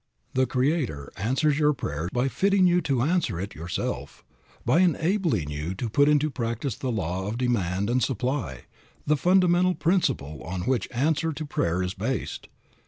[0.33, 4.23] The Creator answers your prayer by fitting you to answer it yourself,
[4.65, 8.61] by enabling you to put into practice the law of demand and supply,
[9.05, 12.47] the fundamental principle on which answer to prayer is based.